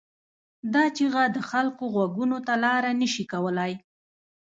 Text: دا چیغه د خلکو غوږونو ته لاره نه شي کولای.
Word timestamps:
دا 0.73 0.83
چیغه 0.97 1.23
د 1.35 1.37
خلکو 1.49 1.83
غوږونو 1.93 2.37
ته 2.47 2.53
لاره 2.63 2.91
نه 3.01 3.07
شي 3.13 3.23
کولای. 3.31 3.73